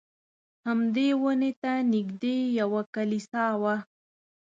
همدې 0.67 1.07
ونې 1.21 1.51
ته 1.61 1.71
نږدې 1.93 2.35
یوه 2.59 2.81
کلیسا 2.95 3.45
وه. 3.61 3.75